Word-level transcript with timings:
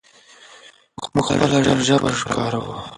موږ 1.13 1.25
خپله 1.27 1.75
ژبه 1.87 2.09
کاروو. 2.35 2.75